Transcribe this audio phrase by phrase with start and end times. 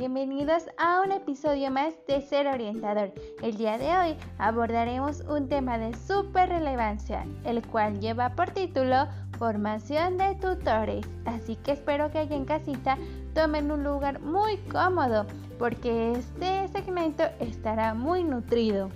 [0.00, 3.12] bienvenidos a un episodio más de Ser Orientador.
[3.42, 9.08] El día de hoy abordaremos un tema de súper relevancia, el cual lleva por título
[9.38, 11.06] Formación de tutores.
[11.26, 12.96] Así que espero que allá en casita
[13.34, 15.26] tomen un lugar muy cómodo,
[15.58, 18.88] porque este segmento estará muy nutrido.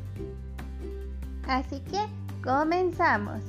[1.47, 2.01] Así que
[2.43, 3.43] comenzamos.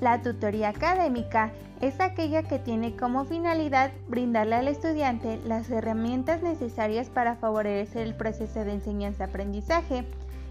[0.00, 1.50] La tutoría académica
[1.86, 8.14] es aquella que tiene como finalidad brindarle al estudiante las herramientas necesarias para favorecer el
[8.14, 10.06] proceso de enseñanza-aprendizaje.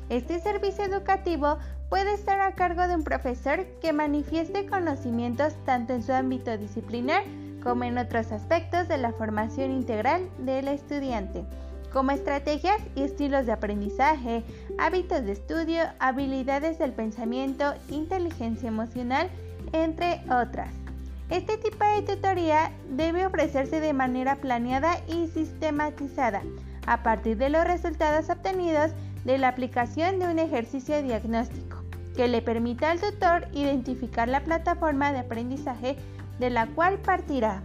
[0.10, 1.58] Este servicio educativo
[1.90, 7.24] puede estar a cargo de un profesor que manifieste conocimientos tanto en su ámbito disciplinar
[7.64, 11.46] como en otros aspectos de la formación integral del estudiante,
[11.92, 14.44] como estrategias y estilos de aprendizaje,
[14.78, 19.30] hábitos de estudio, habilidades del pensamiento, inteligencia emocional,
[19.72, 20.83] entre otras.
[21.30, 26.42] Este tipo de tutoría debe ofrecerse de manera planeada y sistematizada
[26.86, 28.92] a partir de los resultados obtenidos
[29.24, 31.84] de la aplicación de un ejercicio diagnóstico
[32.16, 35.98] que le permita al tutor identificar la plataforma de aprendizaje
[36.40, 37.64] de la cual partirá.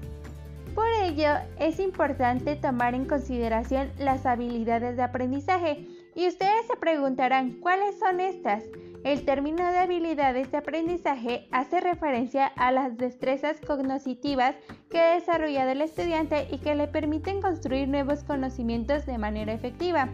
[0.75, 7.59] Por ello, es importante tomar en consideración las habilidades de aprendizaje y ustedes se preguntarán
[7.61, 8.62] cuáles son estas.
[9.04, 14.56] El término de habilidades de aprendizaje hace referencia a las destrezas cognitivas
[14.91, 20.08] que ha desarrollado el estudiante y que le permiten construir nuevos conocimientos de manera efectiva.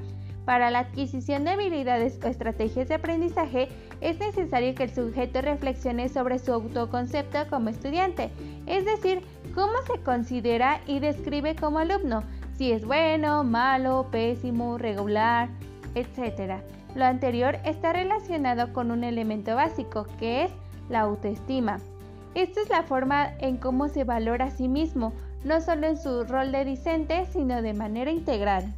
[0.44, 3.68] Para la adquisición de habilidades o estrategias de aprendizaje
[4.02, 8.30] es necesario que el sujeto reflexione sobre su autoconcepto como estudiante,
[8.66, 9.22] es decir,
[9.54, 12.22] cómo se considera y describe como alumno,
[12.58, 15.48] si es bueno, malo, pésimo, regular,
[15.94, 16.62] etc.
[16.94, 20.50] Lo anterior está relacionado con un elemento básico, que es
[20.88, 21.80] la autoestima.
[22.34, 25.12] Esta es la forma en cómo se valora a sí mismo,
[25.44, 28.72] no solo en su rol de discente, sino de manera integral.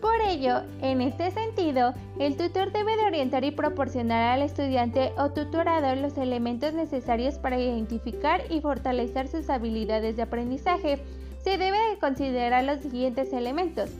[0.00, 5.30] Por ello, en este sentido, el tutor debe de orientar y proporcionar al estudiante o
[5.30, 11.00] tutorado los elementos necesarios para identificar y fortalecer sus habilidades de aprendizaje.
[11.44, 13.90] Se debe de considerar los siguientes elementos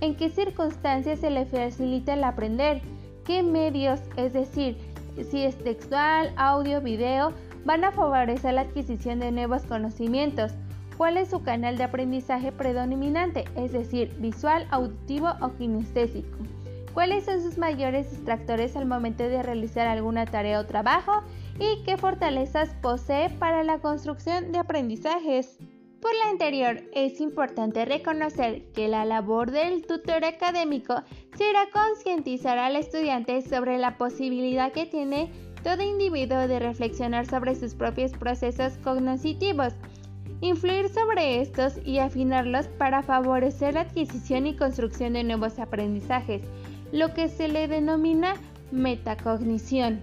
[0.00, 2.80] en qué circunstancias se le facilita el aprender,
[3.24, 4.76] qué medios, es decir,
[5.30, 7.32] si es textual, audio, video,
[7.64, 10.52] van a favorecer la adquisición de nuevos conocimientos,
[10.96, 16.38] cuál es su canal de aprendizaje predominante, es decir, visual, auditivo o kinestésico,
[16.94, 21.22] cuáles son sus mayores distractores al momento de realizar alguna tarea o trabajo
[21.58, 25.58] y qué fortalezas posee para la construcción de aprendizajes.
[26.00, 30.94] Por lo anterior, es importante reconocer que la labor del tutor académico
[31.36, 35.30] será concientizar al estudiante sobre la posibilidad que tiene
[35.64, 39.74] todo individuo de reflexionar sobre sus propios procesos cognitivos,
[40.40, 46.42] influir sobre estos y afinarlos para favorecer la adquisición y construcción de nuevos aprendizajes,
[46.92, 48.34] lo que se le denomina
[48.70, 50.00] metacognición.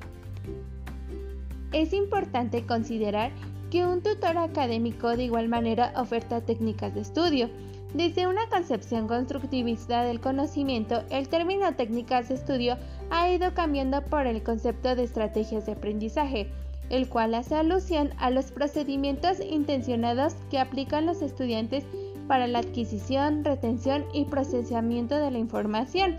[1.71, 3.31] Es importante considerar
[3.75, 7.49] que un tutor académico de igual manera oferta técnicas de estudio.
[7.93, 12.77] Desde una concepción constructivista del conocimiento, el término técnicas de estudio
[13.09, 16.49] ha ido cambiando por el concepto de estrategias de aprendizaje,
[16.89, 21.83] el cual hace alusión a los procedimientos intencionados que aplican los estudiantes
[22.29, 26.15] para la adquisición, retención y procesamiento de la información.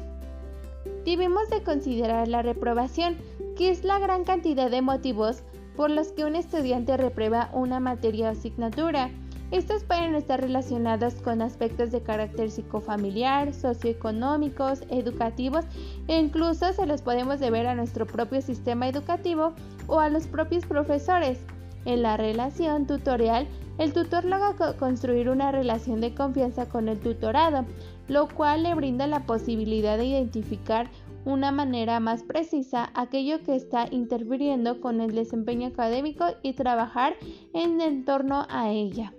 [1.06, 3.16] Debemos de considerar la reprobación,
[3.56, 5.42] que es la gran cantidad de motivos
[5.76, 9.10] por los que un estudiante reprueba una materia o asignatura.
[9.52, 15.64] Estos pueden estar relacionados con aspectos de carácter psicofamiliar, socioeconómicos, educativos
[16.08, 19.52] e incluso se los podemos deber a nuestro propio sistema educativo
[19.86, 21.38] o a los propios profesores.
[21.84, 23.46] En la relación tutorial,
[23.78, 27.64] el tutor logra construir una relación de confianza con el tutorado,
[28.08, 30.88] lo cual le brinda la posibilidad de identificar
[31.26, 37.16] una manera más precisa aquello que está interfiriendo con el desempeño académico y trabajar
[37.52, 39.12] en torno a ella.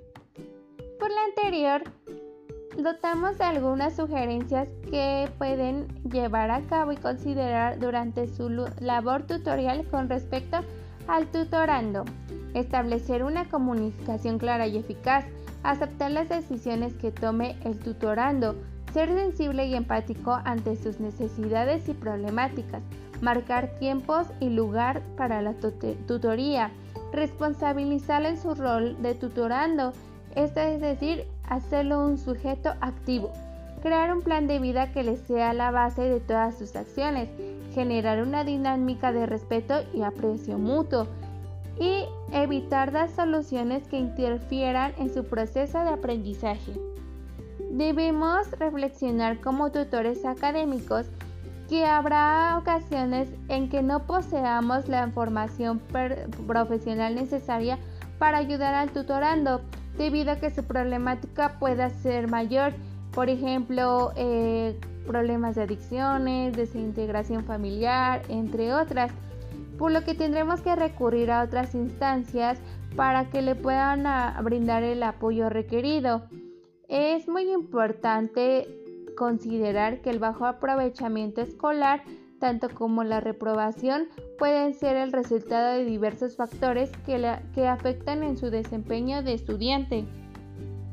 [1.00, 1.83] Por lo anterior,
[2.81, 8.50] dotamos de algunas sugerencias que pueden llevar a cabo y considerar durante su
[8.80, 10.60] labor tutorial con respecto
[11.07, 12.06] al tutorando.
[12.53, 15.25] Establecer una comunicación clara y eficaz,
[15.63, 18.56] aceptar las decisiones que tome el tutorando,
[18.97, 22.81] ser sensible y empático ante sus necesidades y problemáticas,
[23.21, 26.71] marcar tiempos y lugar para la tutoría,
[27.13, 29.94] responsabilizarle en su rol de tutorando,
[30.33, 33.31] esto es decir, hacerlo un sujeto activo,
[33.83, 37.29] crear un plan de vida que le sea la base de todas sus acciones,
[37.75, 41.05] generar una dinámica de respeto y aprecio mutuo
[41.79, 46.73] y evitar dar soluciones que interfieran en su proceso de aprendizaje.
[47.71, 51.05] Debemos reflexionar como tutores académicos
[51.69, 55.81] que habrá ocasiones en que no poseamos la formación
[56.47, 57.77] profesional necesaria
[58.19, 59.61] para ayudar al tutorando,
[59.97, 62.73] debido a que su problemática pueda ser mayor,
[63.11, 69.11] por ejemplo, eh, problemas de adicciones, desintegración familiar, entre otras,
[69.77, 72.59] por lo que tendremos que recurrir a otras instancias
[72.95, 74.05] para que le puedan
[74.43, 76.23] brindar el apoyo requerido.
[76.88, 78.66] Es muy importante
[79.18, 82.01] considerar que el bajo aprovechamiento escolar,
[82.39, 84.07] tanto como la reprobación,
[84.39, 90.06] pueden ser el resultado de diversos factores que, afectan en su desempeño de estudiante.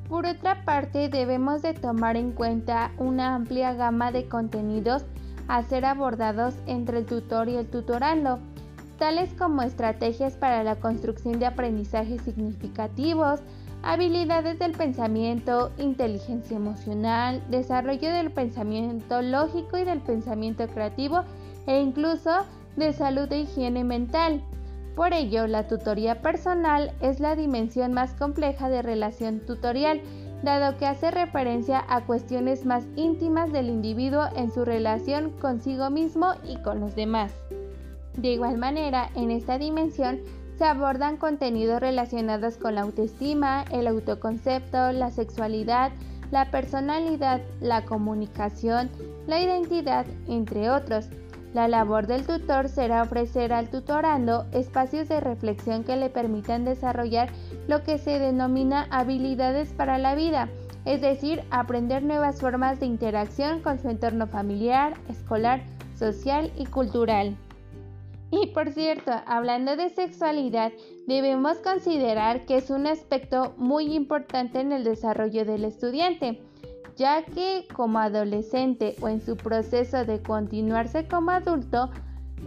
[0.09, 5.05] Por otra parte, debemos de tomar en cuenta una amplia gama de contenidos
[5.47, 8.41] a ser abordados entre el tutor y el tutorando,
[8.99, 13.41] tales como estrategias para la construcción de aprendizajes significativos,
[13.85, 21.23] habilidades del pensamiento, inteligencia emocional, desarrollo del pensamiento lógico y del pensamiento creativo
[21.67, 22.31] e incluso
[22.77, 24.43] de salud e higiene mental.
[24.97, 30.01] Por ello, la tutoría personal es la dimensión más compleja de relación tutorial,
[30.43, 36.33] dado que hace referencia a cuestiones más íntimas del individuo en su relación consigo mismo
[36.45, 37.33] y con los demás.
[38.17, 40.21] De igual manera, en esta dimensión
[40.59, 45.93] se abordan contenidos relacionados con la autoestima, el autoconcepto, la sexualidad,
[46.31, 48.91] la personalidad, la comunicación,
[49.27, 51.09] la identidad, entre otros.
[51.55, 57.29] La labor del tutor será ofrecer al tutorando espacios de reflexión que le permitan desarrollar
[57.69, 60.49] lo que se denomina habilidades para la vida,
[60.85, 65.63] es decir, aprender nuevas formas de interacción con su entorno familiar, escolar,
[65.97, 67.37] social y cultural.
[68.31, 70.73] Y por cierto, hablando de sexualidad,
[71.07, 76.41] debemos considerar que es un aspecto muy importante en el desarrollo del estudiante,
[76.97, 81.91] ya que como adolescente o en su proceso de continuarse como adulto,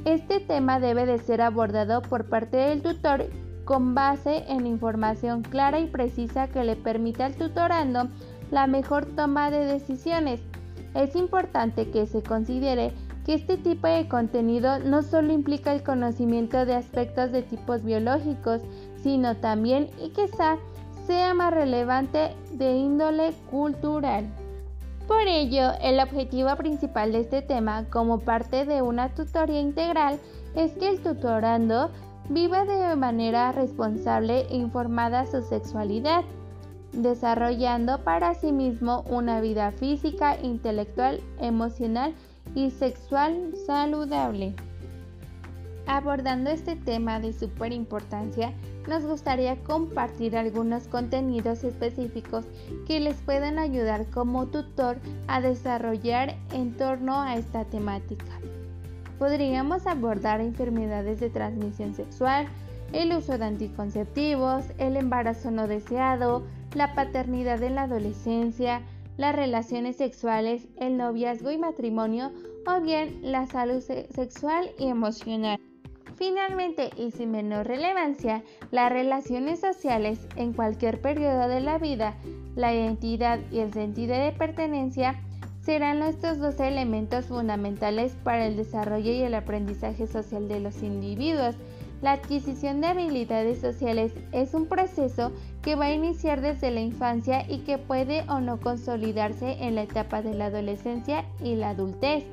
[0.06, 3.26] este tema debe de ser abordado por parte del tutor
[3.66, 8.08] con base en información clara y precisa que le permita al tutorando
[8.50, 10.40] la mejor toma de decisiones.
[10.96, 12.94] Es importante que se considere
[13.28, 18.62] que este tipo de contenido no solo implica el conocimiento de aspectos de tipos biológicos,
[19.04, 20.58] sino también y quizá
[21.06, 24.26] sea más relevante de índole cultural.
[25.08, 30.20] Por ello, el objetivo principal de este tema, como parte de una tutoría integral,
[30.56, 31.92] es que el tutorando
[32.30, 36.24] viva de manera responsable e informada su sexualidad,
[36.94, 42.14] desarrollando para sí mismo una vida física, intelectual, emocional
[42.58, 44.56] y sexual saludable.
[45.86, 48.52] Abordando este tema de súper importancia,
[48.88, 52.46] nos gustaría compartir algunos contenidos específicos
[52.88, 58.40] que les puedan ayudar como tutor a desarrollar en torno a esta temática.
[59.20, 62.48] Podríamos abordar enfermedades de transmisión sexual,
[62.92, 66.42] el uso de anticonceptivos, el embarazo no deseado,
[66.74, 68.82] la paternidad en la adolescencia,
[69.18, 72.32] las relaciones sexuales, el noviazgo y matrimonio
[72.66, 75.60] o bien la salud sexual y emocional.
[76.16, 82.16] Finalmente, y sin menor relevancia, las relaciones sociales en cualquier periodo de la vida,
[82.56, 85.22] la identidad y el sentido de pertenencia
[85.62, 91.56] serán estos dos elementos fundamentales para el desarrollo y el aprendizaje social de los individuos
[92.02, 95.32] la adquisición de habilidades sociales es un proceso
[95.64, 99.84] que va a iniciar desde la infancia y que puede o no consolidarse en la
[99.84, 102.24] etapa de la adolescencia y la adultez.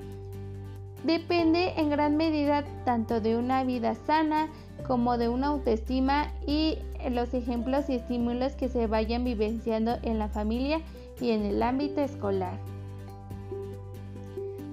[1.05, 4.49] Depende en gran medida tanto de una vida sana
[4.87, 6.79] como de una autoestima y
[7.11, 10.81] los ejemplos y estímulos que se vayan vivenciando en la familia
[11.21, 12.59] y en el ámbito escolar.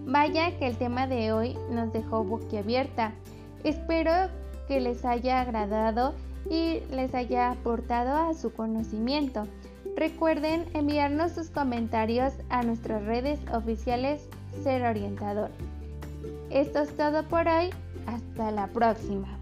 [0.06, 3.14] Vaya que el tema de hoy nos dejó boquiabierta.
[3.64, 4.12] Espero
[4.72, 6.16] que les haya agradado
[6.50, 9.46] y les haya aportado a su conocimiento.
[9.98, 14.30] Recuerden enviarnos sus comentarios a nuestras redes oficiales
[14.64, 15.50] Ser Orientador.
[16.50, 17.72] Esto es todo por hoy.
[18.06, 19.41] Hasta la próxima.